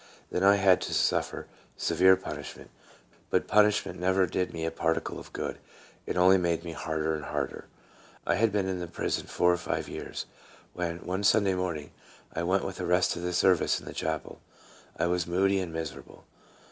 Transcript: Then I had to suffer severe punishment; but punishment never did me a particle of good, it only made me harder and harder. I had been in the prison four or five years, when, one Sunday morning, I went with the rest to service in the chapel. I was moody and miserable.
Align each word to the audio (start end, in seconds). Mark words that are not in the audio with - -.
Then 0.31 0.43
I 0.43 0.55
had 0.55 0.81
to 0.81 0.95
suffer 0.95 1.45
severe 1.77 2.15
punishment; 2.15 2.71
but 3.29 3.45
punishment 3.47 3.99
never 3.99 4.25
did 4.25 4.51
me 4.51 4.65
a 4.65 4.71
particle 4.71 5.19
of 5.19 5.31
good, 5.31 5.59
it 6.07 6.17
only 6.17 6.39
made 6.39 6.63
me 6.63 6.71
harder 6.71 7.13
and 7.13 7.25
harder. 7.25 7.67
I 8.25 8.33
had 8.33 8.51
been 8.51 8.67
in 8.67 8.79
the 8.79 8.87
prison 8.87 9.27
four 9.27 9.53
or 9.53 9.57
five 9.57 9.87
years, 9.87 10.25
when, 10.73 11.05
one 11.05 11.23
Sunday 11.23 11.53
morning, 11.53 11.91
I 12.33 12.41
went 12.41 12.65
with 12.65 12.77
the 12.77 12.87
rest 12.87 13.11
to 13.11 13.31
service 13.33 13.79
in 13.79 13.85
the 13.85 13.93
chapel. 13.93 14.41
I 14.97 15.05
was 15.05 15.27
moody 15.27 15.59
and 15.59 15.71
miserable. 15.71 16.25